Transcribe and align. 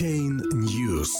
Блокчейн 0.00 0.40
News. 0.54 1.10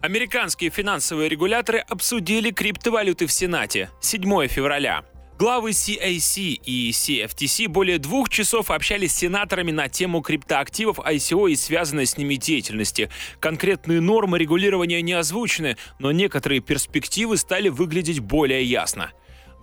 Американские 0.00 0.70
финансовые 0.70 1.28
регуляторы 1.28 1.80
обсудили 1.80 2.52
криптовалюты 2.52 3.26
в 3.26 3.32
Сенате 3.32 3.90
7 4.00 4.46
февраля. 4.46 5.04
Главы 5.36 5.70
CAC 5.70 6.60
и 6.64 6.90
CFTC 6.90 7.66
более 7.66 7.98
двух 7.98 8.28
часов 8.28 8.70
общались 8.70 9.12
с 9.12 9.16
сенаторами 9.16 9.72
на 9.72 9.88
тему 9.88 10.20
криптоактивов 10.20 11.00
ICO 11.00 11.50
и 11.50 11.56
связанной 11.56 12.06
с 12.06 12.16
ними 12.16 12.36
деятельности. 12.36 13.10
Конкретные 13.40 14.00
нормы 14.00 14.38
регулирования 14.38 15.02
не 15.02 15.14
озвучены, 15.14 15.76
но 15.98 16.12
некоторые 16.12 16.60
перспективы 16.60 17.36
стали 17.36 17.68
выглядеть 17.68 18.20
более 18.20 18.62
ясно. 18.62 19.10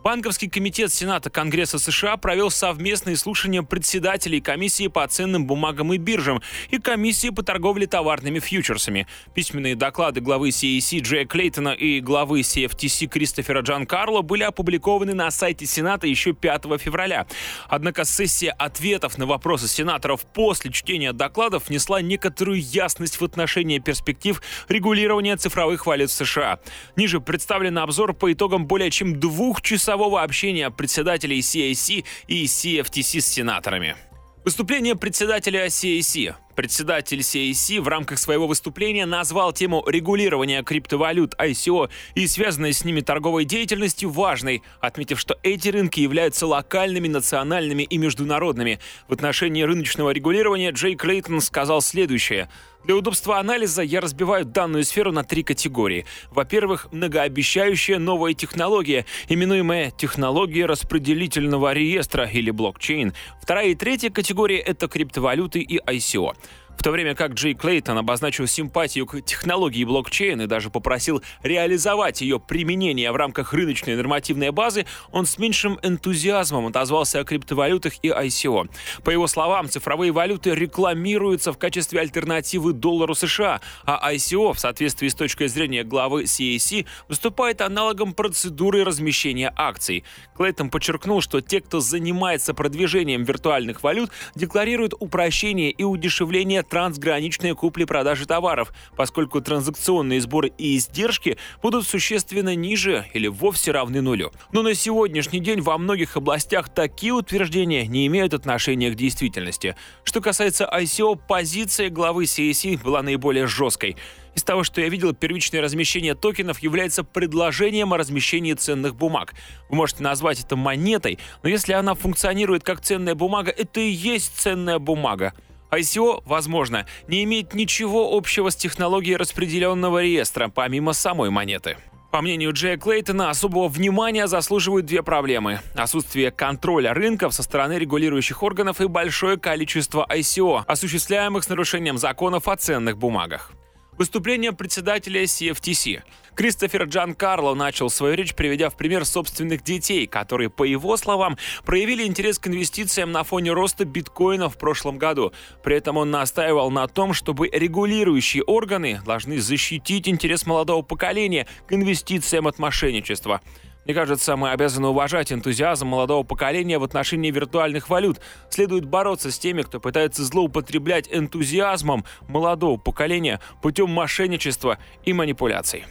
Банковский 0.03 0.49
комитет 0.49 0.91
Сената 0.91 1.29
Конгресса 1.29 1.79
США 1.79 2.17
провел 2.17 2.51
совместные 2.51 3.15
слушания 3.15 3.63
председателей 3.63 4.41
комиссии 4.41 4.87
по 4.87 5.07
ценным 5.07 5.47
бумагам 5.47 5.93
и 5.93 5.97
биржам 5.97 6.41
и 6.71 6.77
комиссии 6.77 7.29
по 7.29 7.41
торговле 7.41 7.87
товарными 7.87 8.39
фьючерсами. 8.39 9.07
Письменные 9.33 9.77
доклады 9.77 10.19
главы 10.19 10.49
CAC 10.49 10.99
Джея 10.99 11.25
Клейтона 11.25 11.69
и 11.69 12.01
главы 12.01 12.41
CFTC 12.41 13.07
Кристофера 13.07 13.61
Джан 13.61 13.85
Карло 13.85 14.21
были 14.21 14.43
опубликованы 14.43 15.13
на 15.13 15.31
сайте 15.31 15.65
Сената 15.65 16.05
еще 16.05 16.33
5 16.33 16.63
февраля. 16.81 17.25
Однако 17.69 18.03
сессия 18.03 18.51
ответов 18.51 19.17
на 19.17 19.25
вопросы 19.25 19.69
сенаторов 19.69 20.25
после 20.25 20.69
чтения 20.69 21.13
докладов 21.13 21.69
внесла 21.69 22.01
некоторую 22.01 22.61
ясность 22.61 23.21
в 23.21 23.23
отношении 23.23 23.79
перспектив 23.79 24.41
регулирования 24.67 25.37
цифровых 25.37 25.85
валют 25.85 26.11
США. 26.11 26.59
Ниже 26.97 27.21
представлен 27.21 27.77
обзор 27.77 28.13
по 28.13 28.33
итогам 28.33 28.67
более 28.67 28.91
чем 28.91 29.17
двух 29.17 29.61
часов 29.61 29.92
часового 29.93 30.23
общения 30.23 30.71
председателей 30.71 31.39
CAC 31.41 32.03
и 32.27 32.45
CFTC 32.45 33.21
с 33.21 33.27
сенаторами. 33.27 33.95
Выступление 34.43 34.95
председателя 34.95 35.67
CAC. 35.67 36.33
Председатель 36.55 37.19
CAC 37.19 37.81
в 37.81 37.87
рамках 37.87 38.19
своего 38.19 38.47
выступления 38.47 39.05
назвал 39.05 39.53
тему 39.53 39.83
регулирования 39.87 40.61
криптовалют 40.63 41.33
ICO 41.39 41.89
и 42.13 42.27
связанной 42.27 42.73
с 42.73 42.85
ними 42.85 43.01
торговой 43.01 43.45
деятельности 43.45 44.05
важной, 44.05 44.61
отметив, 44.79 45.19
что 45.19 45.39
эти 45.41 45.69
рынки 45.69 45.99
являются 45.99 46.45
локальными, 46.45 47.07
национальными 47.07 47.83
и 47.83 47.97
международными. 47.97 48.79
В 49.07 49.13
отношении 49.13 49.63
рыночного 49.63 50.11
регулирования 50.11 50.71
Джей 50.71 50.95
Клейтон 50.95 51.41
сказал 51.41 51.81
следующее– 51.81 52.49
для 52.83 52.97
удобства 52.97 53.39
анализа 53.39 53.81
я 53.81 54.01
разбиваю 54.01 54.43
данную 54.43 54.83
сферу 54.83 55.13
на 55.13 55.23
три 55.23 55.43
категории. 55.43 56.05
Во-первых, 56.31 56.91
многообещающая 56.91 57.97
новая 57.97 58.33
технология, 58.33 59.05
именуемая 59.29 59.91
технология 59.91 60.65
распределительного 60.65 61.71
реестра 61.71 62.25
или 62.25 62.51
блокчейн. 62.51 63.13
Вторая 63.41 63.67
и 63.67 63.75
третья 63.75 64.09
категория— 64.09 64.57
это 64.59 64.89
криптовалюты 64.89 65.61
и 65.61 65.79
ICO 65.79 66.35
в 66.83 66.85
то 66.85 66.91
время 66.91 67.15
как 67.15 67.31
Джей 67.31 67.53
Клейтон 67.53 67.97
обозначил 67.97 68.45
симпатию 68.45 69.05
к 69.05 69.21
технологии 69.21 69.85
блокчейн 69.85 70.41
и 70.41 70.47
даже 70.47 70.69
попросил 70.69 71.23
реализовать 71.41 72.19
ее 72.19 72.41
применение 72.41 73.09
в 73.13 73.15
рамках 73.15 73.53
рыночной 73.53 73.95
нормативной 73.95 74.51
базы, 74.51 74.85
он 75.13 75.25
с 75.25 75.37
меньшим 75.37 75.79
энтузиазмом 75.81 76.67
отозвался 76.67 77.21
о 77.21 77.23
криптовалютах 77.23 77.93
и 78.01 78.09
ICO. 78.09 78.69
По 79.05 79.11
его 79.11 79.27
словам, 79.27 79.69
цифровые 79.69 80.11
валюты 80.11 80.53
рекламируются 80.53 81.53
в 81.53 81.57
качестве 81.57 82.01
альтернативы 82.01 82.73
доллару 82.73 83.15
США, 83.15 83.61
а 83.85 84.13
ICO, 84.13 84.51
в 84.51 84.59
соответствии 84.59 85.07
с 85.07 85.15
точкой 85.15 85.47
зрения 85.47 85.85
главы 85.85 86.23
CAC, 86.23 86.85
выступает 87.07 87.61
аналогом 87.61 88.11
процедуры 88.11 88.83
размещения 88.83 89.53
акций. 89.55 90.03
Клейтон 90.35 90.69
подчеркнул, 90.69 91.21
что 91.21 91.39
те, 91.39 91.61
кто 91.61 91.79
занимается 91.79 92.53
продвижением 92.53 93.23
виртуальных 93.23 93.83
валют, 93.83 94.11
декларируют 94.35 94.93
упрощение 94.99 95.71
и 95.71 95.85
удешевление 95.85 96.61
трансграничной 96.73 97.53
купли-продажи 97.53 98.25
товаров, 98.25 98.73
поскольку 98.97 99.41
транзакционные 99.41 100.19
сборы 100.19 100.51
и 100.57 100.75
издержки 100.75 101.37
будут 101.61 101.85
существенно 101.85 102.55
ниже 102.55 103.05
или 103.13 103.27
вовсе 103.27 103.69
равны 103.69 104.01
нулю. 104.01 104.31
Но 104.51 104.63
на 104.63 104.73
сегодняшний 104.73 105.39
день 105.39 105.61
во 105.61 105.77
многих 105.77 106.17
областях 106.17 106.73
такие 106.73 107.13
утверждения 107.13 107.85
не 107.85 108.07
имеют 108.07 108.33
отношения 108.33 108.89
к 108.89 108.95
действительности. 108.95 109.75
Что 110.03 110.19
касается 110.19 110.67
ICO, 110.67 111.15
позиция 111.27 111.91
главы 111.91 112.23
CAC 112.23 112.81
была 112.81 113.03
наиболее 113.03 113.45
жесткой. 113.45 113.95
Из 114.33 114.41
того, 114.41 114.63
что 114.63 114.81
я 114.81 114.89
видел, 114.89 115.13
первичное 115.13 115.61
размещение 115.61 116.15
токенов 116.15 116.57
является 116.57 117.03
предложением 117.03 117.93
о 117.93 117.97
размещении 117.97 118.53
ценных 118.53 118.95
бумаг. 118.95 119.35
Вы 119.69 119.75
можете 119.75 120.01
назвать 120.01 120.39
это 120.39 120.55
монетой, 120.55 121.19
но 121.43 121.49
если 121.49 121.73
она 121.73 121.93
функционирует 121.93 122.63
как 122.63 122.81
ценная 122.81 123.13
бумага, 123.13 123.51
это 123.51 123.79
и 123.79 123.91
есть 123.91 124.39
ценная 124.39 124.79
бумага. 124.79 125.33
ICO, 125.77 126.21
возможно, 126.25 126.85
не 127.07 127.23
имеет 127.23 127.53
ничего 127.53 128.15
общего 128.15 128.49
с 128.49 128.55
технологией 128.55 129.17
распределенного 129.17 130.01
реестра, 130.01 130.49
помимо 130.49 130.93
самой 130.93 131.29
монеты. 131.29 131.77
По 132.13 132.21
мнению 132.21 132.53
Джея 132.53 132.77
Клейтона, 132.77 133.31
особого 133.31 133.67
внимания 133.67 134.27
заслуживают 134.27 134.85
две 134.85 135.01
проблемы. 135.01 135.61
Отсутствие 135.73 136.29
контроля 136.29 136.93
рынков 136.93 137.33
со 137.33 137.41
стороны 137.41 137.73
регулирующих 137.79 138.43
органов 138.43 138.81
и 138.81 138.87
большое 138.87 139.39
количество 139.39 140.05
ICO, 140.07 140.63
осуществляемых 140.67 141.43
с 141.43 141.49
нарушением 141.49 141.97
законов 141.97 142.47
о 142.47 142.55
ценных 142.55 142.99
бумагах. 142.99 143.51
Выступление 143.97 144.53
председателя 144.53 145.23
CFTC. 145.23 146.01
Кристофер 146.33 146.85
Джан 146.85 147.13
Карло 147.13 147.53
начал 147.53 147.91
свою 147.91 148.15
речь, 148.15 148.33
приведя 148.33 148.71
в 148.71 148.75
пример 148.75 149.05
собственных 149.05 149.61
детей, 149.63 150.07
которые, 150.07 150.49
по 150.49 150.63
его 150.63 150.97
словам, 150.97 151.37
проявили 151.63 152.03
интерес 152.03 152.39
к 152.39 152.47
инвестициям 152.47 153.11
на 153.11 153.23
фоне 153.23 153.51
роста 153.51 153.85
биткоина 153.85 154.49
в 154.49 154.57
прошлом 154.57 154.97
году. 154.97 155.31
При 155.63 155.75
этом 155.75 155.97
он 155.97 156.09
настаивал 156.09 156.71
на 156.71 156.87
том, 156.87 157.13
чтобы 157.13 157.49
регулирующие 157.49 158.41
органы 158.41 158.99
должны 159.05 159.39
защитить 159.39 160.07
интерес 160.07 160.47
молодого 160.47 160.81
поколения 160.81 161.45
к 161.67 161.73
инвестициям 161.73 162.47
от 162.47 162.57
мошенничества. 162.57 163.41
Мне 163.85 163.93
кажется, 163.93 164.35
мы 164.37 164.51
обязаны 164.51 164.87
уважать 164.87 165.31
энтузиазм 165.33 165.87
молодого 165.87 166.23
поколения 166.23 166.79
в 166.79 166.83
отношении 166.83 167.31
виртуальных 167.31 167.89
валют. 167.89 168.21
Следует 168.49 168.85
бороться 168.85 169.31
с 169.31 169.37
теми, 169.37 169.61
кто 169.61 169.79
пытается 169.79 170.23
злоупотреблять 170.23 171.09
энтузиазмом 171.11 172.05
молодого 172.27 172.77
поколения 172.77 173.41
путем 173.61 173.89
мошенничества 173.89 174.77
и 175.03 175.11
манипуляций. 175.11 175.85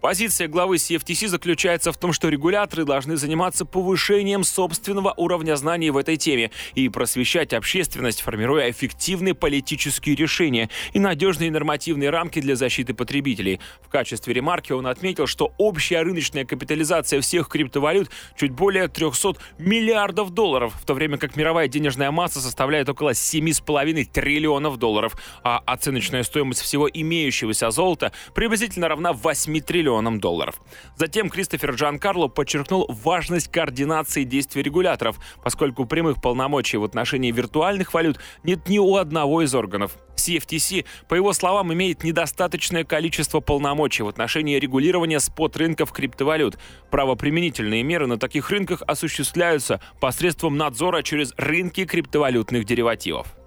Позиция 0.00 0.48
главы 0.48 0.76
CFTC 0.76 1.28
заключается 1.28 1.92
в 1.92 1.96
том, 1.98 2.14
что 2.14 2.30
регуляторы 2.30 2.86
должны 2.86 3.18
заниматься 3.18 3.66
повышением 3.66 4.44
собственного 4.44 5.12
уровня 5.14 5.56
знаний 5.56 5.90
в 5.90 5.98
этой 5.98 6.16
теме 6.16 6.50
и 6.74 6.88
просвещать 6.88 7.52
общественность, 7.52 8.22
формируя 8.22 8.70
эффективные 8.70 9.34
политические 9.34 10.16
решения 10.16 10.70
и 10.94 10.98
надежные 10.98 11.50
нормативные 11.50 12.08
рамки 12.08 12.40
для 12.40 12.56
защиты 12.56 12.94
потребителей. 12.94 13.60
В 13.82 13.90
качестве 13.90 14.32
ремарки 14.32 14.72
он 14.72 14.86
отметил, 14.86 15.26
что 15.26 15.52
общая 15.58 16.00
рыночная 16.00 16.46
капитализация 16.46 17.20
всех 17.20 17.48
криптовалют 17.48 18.08
чуть 18.38 18.52
более 18.52 18.88
300 18.88 19.34
миллиардов 19.58 20.30
долларов, 20.30 20.72
в 20.80 20.86
то 20.86 20.94
время 20.94 21.18
как 21.18 21.36
мировая 21.36 21.68
денежная 21.68 22.10
масса 22.10 22.40
составляет 22.40 22.88
около 22.88 23.10
7,5 23.10 24.04
триллионов 24.10 24.78
долларов, 24.78 25.14
а 25.44 25.58
оценочная 25.66 26.22
стоимость 26.22 26.62
всего 26.62 26.88
имеющегося 26.88 27.70
золота 27.70 28.12
приблизительно 28.34 28.88
равна 28.88 29.12
8 29.12 29.60
триллионам 29.60 29.89
триллионам 29.90 30.20
долларов. 30.20 30.60
Затем 30.96 31.28
Кристофер 31.28 31.72
Джан 31.72 31.98
Карло 31.98 32.28
подчеркнул 32.28 32.86
важность 32.88 33.50
координации 33.50 34.24
действий 34.24 34.62
регуляторов, 34.62 35.18
поскольку 35.42 35.84
прямых 35.84 36.20
полномочий 36.22 36.76
в 36.76 36.84
отношении 36.84 37.32
виртуальных 37.32 37.92
валют 37.92 38.20
нет 38.44 38.68
ни 38.68 38.78
у 38.78 38.96
одного 38.96 39.42
из 39.42 39.54
органов. 39.54 39.96
CFTC, 40.16 40.84
по 41.08 41.14
его 41.14 41.32
словам, 41.32 41.72
имеет 41.72 42.04
недостаточное 42.04 42.84
количество 42.84 43.40
полномочий 43.40 44.02
в 44.02 44.08
отношении 44.08 44.58
регулирования 44.58 45.18
спот-рынков 45.18 45.92
криптовалют. 45.92 46.58
Правоприменительные 46.90 47.82
меры 47.82 48.06
на 48.06 48.18
таких 48.18 48.50
рынках 48.50 48.82
осуществляются 48.86 49.80
посредством 49.98 50.56
надзора 50.56 51.02
через 51.02 51.32
рынки 51.36 51.84
криптовалютных 51.84 52.64
деривативов. 52.64 53.39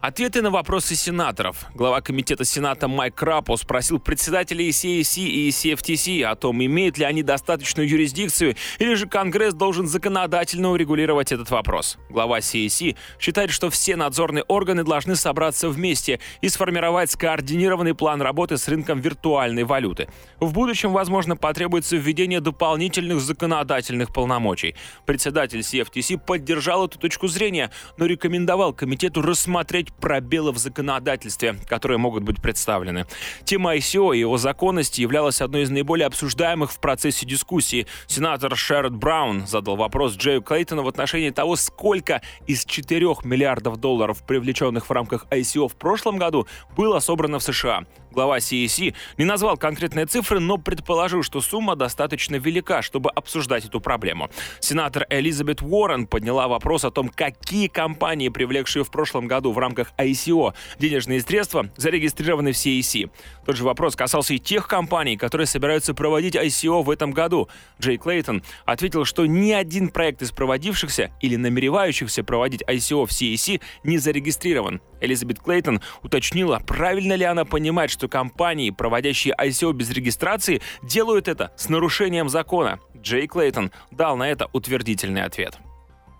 Ответы 0.00 0.40
на 0.40 0.50
вопросы 0.50 0.94
сенаторов. 0.94 1.66
Глава 1.74 2.00
комитета 2.00 2.46
Сената 2.46 2.88
Майк 2.88 3.14
Крапо 3.14 3.58
спросил 3.58 3.98
председателей 3.98 4.70
CAC 4.70 5.20
и 5.20 5.50
CFTC 5.50 6.22
о 6.22 6.36
том, 6.36 6.64
имеют 6.64 6.96
ли 6.96 7.04
они 7.04 7.22
достаточную 7.22 7.86
юрисдикцию 7.86 8.56
или 8.78 8.94
же 8.94 9.06
Конгресс 9.06 9.52
должен 9.52 9.86
законодательно 9.86 10.70
урегулировать 10.70 11.32
этот 11.32 11.50
вопрос. 11.50 11.98
Глава 12.08 12.38
CAC 12.38 12.96
считает, 13.18 13.50
что 13.50 13.68
все 13.68 13.94
надзорные 13.94 14.42
органы 14.44 14.84
должны 14.84 15.16
собраться 15.16 15.68
вместе 15.68 16.18
и 16.40 16.48
сформировать 16.48 17.10
скоординированный 17.10 17.94
план 17.94 18.22
работы 18.22 18.56
с 18.56 18.66
рынком 18.68 19.02
виртуальной 19.02 19.64
валюты. 19.64 20.08
В 20.38 20.54
будущем, 20.54 20.92
возможно, 20.92 21.36
потребуется 21.36 21.98
введение 21.98 22.40
дополнительных 22.40 23.20
законодательных 23.20 24.14
полномочий. 24.14 24.76
Председатель 25.04 25.60
CFTC 25.60 26.16
поддержал 26.16 26.86
эту 26.86 26.98
точку 26.98 27.28
зрения, 27.28 27.70
но 27.98 28.06
рекомендовал 28.06 28.72
комитету 28.72 29.20
рассмотреть 29.20 29.89
суть 29.90 30.00
пробелов 30.00 30.56
в 30.56 30.58
законодательстве, 30.58 31.56
которые 31.66 31.98
могут 31.98 32.22
быть 32.22 32.40
представлены. 32.40 33.06
Тема 33.44 33.76
ICO 33.76 34.14
и 34.14 34.20
его 34.20 34.38
законности 34.38 35.00
являлась 35.00 35.40
одной 35.40 35.62
из 35.62 35.70
наиболее 35.70 36.06
обсуждаемых 36.06 36.72
в 36.72 36.80
процессе 36.80 37.26
дискуссии. 37.26 37.86
Сенатор 38.06 38.56
Шеррод 38.56 38.94
Браун 38.94 39.46
задал 39.46 39.76
вопрос 39.76 40.16
Джею 40.16 40.42
Клейтону 40.42 40.82
в 40.82 40.88
отношении 40.88 41.30
того, 41.30 41.56
сколько 41.56 42.22
из 42.46 42.64
4 42.64 43.00
миллиардов 43.24 43.76
долларов, 43.76 44.22
привлеченных 44.26 44.88
в 44.88 44.92
рамках 44.92 45.26
ICO 45.30 45.68
в 45.68 45.76
прошлом 45.76 46.18
году, 46.18 46.46
было 46.76 47.00
собрано 47.00 47.38
в 47.38 47.42
США. 47.42 47.84
Глава 48.12 48.38
CEC 48.38 48.94
не 49.18 49.24
назвал 49.24 49.56
конкретные 49.56 50.06
цифры, 50.06 50.40
но 50.40 50.58
предположил, 50.58 51.22
что 51.22 51.40
сумма 51.40 51.76
достаточно 51.76 52.36
велика, 52.36 52.82
чтобы 52.82 53.10
обсуждать 53.10 53.64
эту 53.64 53.80
проблему. 53.80 54.30
Сенатор 54.58 55.06
Элизабет 55.10 55.62
Уоррен 55.62 56.08
подняла 56.08 56.48
вопрос 56.48 56.84
о 56.84 56.90
том, 56.90 57.08
какие 57.08 57.68
компании, 57.68 58.28
привлекшие 58.28 58.82
в 58.82 58.90
прошлом 58.90 59.28
году 59.28 59.52
в 59.52 59.58
рамках 59.80 59.92
ICO 59.98 60.54
денежные 60.78 61.20
средства, 61.20 61.70
зарегистрированы 61.76 62.52
в 62.52 62.56
CEC. 62.56 63.10
Тот 63.44 63.56
же 63.56 63.64
вопрос 63.64 63.96
касался 63.96 64.34
и 64.34 64.38
тех 64.38 64.68
компаний, 64.68 65.16
которые 65.16 65.46
собираются 65.46 65.94
проводить 65.94 66.36
ICO 66.36 66.82
в 66.82 66.90
этом 66.90 67.12
году. 67.12 67.48
Джей 67.80 67.96
Клейтон 67.96 68.42
ответил, 68.64 69.04
что 69.04 69.26
ни 69.26 69.52
один 69.52 69.88
проект 69.88 70.22
из 70.22 70.32
проводившихся 70.32 71.10
или 71.20 71.36
намеревающихся 71.36 72.22
проводить 72.24 72.62
ICO 72.62 73.06
в 73.06 73.10
CEC 73.10 73.60
не 73.84 73.98
зарегистрирован. 73.98 74.80
Элизабет 75.00 75.40
Клейтон 75.40 75.80
уточнила, 76.02 76.60
правильно 76.66 77.14
ли 77.14 77.24
она 77.24 77.44
понимает, 77.44 77.90
что 77.90 78.08
компании, 78.08 78.70
проводящие 78.70 79.34
ICO 79.34 79.72
без 79.72 79.90
регистрации, 79.90 80.60
делают 80.82 81.28
это 81.28 81.52
с 81.56 81.68
нарушением 81.68 82.28
закона. 82.28 82.80
Джей 82.96 83.26
Клейтон 83.26 83.70
дал 83.90 84.16
на 84.16 84.28
это 84.28 84.48
утвердительный 84.52 85.22
ответ. 85.22 85.58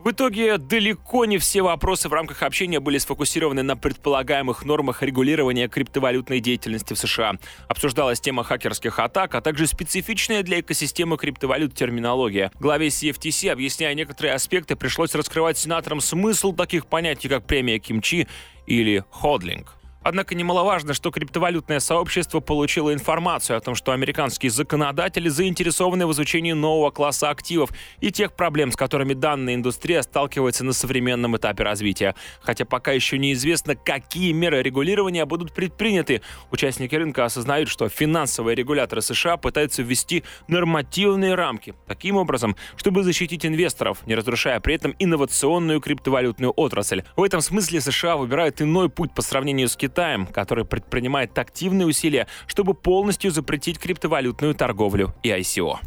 В 0.02 0.12
итоге 0.12 0.56
далеко 0.56 1.26
не 1.26 1.36
все 1.36 1.60
вопросы 1.60 2.08
в 2.08 2.14
рамках 2.14 2.42
общения 2.42 2.80
были 2.80 2.96
сфокусированы 2.96 3.62
на 3.62 3.76
предполагаемых 3.76 4.64
нормах 4.64 5.02
регулирования 5.02 5.68
криптовалютной 5.68 6.40
деятельности 6.40 6.94
в 6.94 6.98
США. 6.98 7.34
Обсуждалась 7.68 8.18
тема 8.18 8.42
хакерских 8.42 8.98
атак, 8.98 9.34
а 9.34 9.42
также 9.42 9.66
специфичная 9.66 10.42
для 10.42 10.60
экосистемы 10.60 11.18
криптовалют 11.18 11.74
терминология. 11.74 12.50
Главе 12.58 12.88
CFTC, 12.88 13.50
объясняя 13.50 13.92
некоторые 13.92 14.32
аспекты, 14.32 14.74
пришлось 14.74 15.14
раскрывать 15.14 15.58
сенаторам 15.58 16.00
смысл 16.00 16.54
таких 16.54 16.86
понятий, 16.86 17.28
как 17.28 17.44
премия 17.46 17.78
Кимчи 17.78 18.26
или 18.66 19.04
ходлинг. 19.10 19.79
Однако 20.02 20.34
немаловажно, 20.34 20.94
что 20.94 21.10
криптовалютное 21.10 21.78
сообщество 21.78 22.40
получило 22.40 22.94
информацию 22.94 23.58
о 23.58 23.60
том, 23.60 23.74
что 23.74 23.92
американские 23.92 24.50
законодатели 24.50 25.28
заинтересованы 25.28 26.06
в 26.06 26.12
изучении 26.12 26.52
нового 26.52 26.90
класса 26.90 27.28
активов 27.28 27.70
и 28.00 28.10
тех 28.10 28.32
проблем, 28.32 28.72
с 28.72 28.76
которыми 28.76 29.12
данная 29.12 29.56
индустрия 29.56 30.00
сталкивается 30.00 30.64
на 30.64 30.72
современном 30.72 31.36
этапе 31.36 31.64
развития. 31.64 32.14
Хотя 32.40 32.64
пока 32.64 32.92
еще 32.92 33.18
неизвестно, 33.18 33.76
какие 33.76 34.32
меры 34.32 34.62
регулирования 34.62 35.26
будут 35.26 35.52
предприняты. 35.52 36.22
Участники 36.50 36.94
рынка 36.94 37.26
осознают, 37.26 37.68
что 37.68 37.90
финансовые 37.90 38.54
регуляторы 38.54 39.02
США 39.02 39.36
пытаются 39.36 39.82
ввести 39.82 40.24
нормативные 40.48 41.34
рамки 41.34 41.74
таким 41.86 42.16
образом, 42.16 42.56
чтобы 42.76 43.02
защитить 43.02 43.44
инвесторов, 43.44 43.98
не 44.06 44.14
разрушая 44.14 44.60
при 44.60 44.76
этом 44.76 44.94
инновационную 44.98 45.80
криптовалютную 45.80 46.52
отрасль. 46.52 47.02
В 47.16 47.22
этом 47.22 47.42
смысле 47.42 47.82
США 47.82 48.16
выбирают 48.16 48.62
иной 48.62 48.88
путь 48.88 49.12
по 49.14 49.20
сравнению 49.20 49.68
с 49.68 49.76
Китаем 49.76 49.89
Китаем, 49.90 50.26
который 50.26 50.64
предпринимает 50.64 51.36
активные 51.36 51.88
усилия, 51.88 52.28
чтобы 52.46 52.74
полностью 52.74 53.32
запретить 53.32 53.80
криптовалютную 53.80 54.54
торговлю 54.54 55.12
и 55.24 55.30
ICO. 55.30 55.78